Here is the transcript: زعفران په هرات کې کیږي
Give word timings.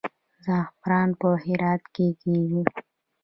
زعفران 0.45 1.09
په 1.19 1.29
هرات 1.43 1.83
کې 1.95 2.07
کیږي 2.21 2.61